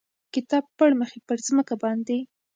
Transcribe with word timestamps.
کتاب 0.33 0.65
پړمخې 0.77 1.19
پر 1.27 1.39
مځکه 1.55 1.75
باندې، 1.81 2.17